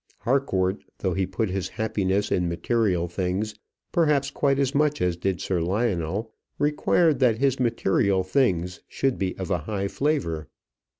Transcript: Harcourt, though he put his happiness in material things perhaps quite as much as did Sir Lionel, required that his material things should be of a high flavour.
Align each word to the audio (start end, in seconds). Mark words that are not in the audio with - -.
Harcourt, 0.21 0.83
though 0.97 1.13
he 1.13 1.27
put 1.27 1.51
his 1.51 1.69
happiness 1.69 2.31
in 2.31 2.49
material 2.49 3.07
things 3.07 3.53
perhaps 3.91 4.31
quite 4.31 4.57
as 4.57 4.73
much 4.73 4.99
as 4.99 5.15
did 5.15 5.39
Sir 5.39 5.61
Lionel, 5.61 6.33
required 6.57 7.19
that 7.19 7.37
his 7.37 7.59
material 7.59 8.23
things 8.23 8.81
should 8.87 9.19
be 9.19 9.37
of 9.37 9.51
a 9.51 9.59
high 9.69 9.87
flavour. 9.87 10.47